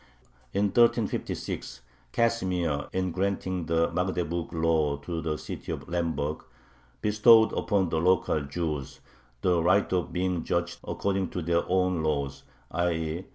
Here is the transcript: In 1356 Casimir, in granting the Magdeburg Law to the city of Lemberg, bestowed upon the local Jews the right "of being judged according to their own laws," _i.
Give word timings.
In 0.51 0.69
1356 0.69 1.81
Casimir, 2.11 2.87
in 2.91 3.11
granting 3.11 3.67
the 3.67 3.91
Magdeburg 3.91 4.51
Law 4.51 4.97
to 4.97 5.21
the 5.21 5.37
city 5.37 5.71
of 5.71 5.87
Lemberg, 5.87 6.43
bestowed 7.01 7.53
upon 7.53 7.89
the 7.89 8.01
local 8.01 8.41
Jews 8.41 8.99
the 9.41 9.61
right 9.61 9.93
"of 9.93 10.11
being 10.11 10.43
judged 10.43 10.79
according 10.83 11.29
to 11.29 11.43
their 11.43 11.63
own 11.69 12.01
laws," 12.01 12.41
_i. 12.73 13.25